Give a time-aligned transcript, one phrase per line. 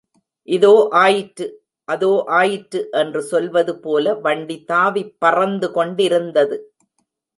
[0.47, 0.87] இதோ
[0.91, 1.45] ஆயிற்று,
[1.87, 2.23] அதோ
[2.29, 6.57] ஆயிற்று என்று சொல்வது போல வண்டி தாவிப் பறந்து கொண்டிருந்தது.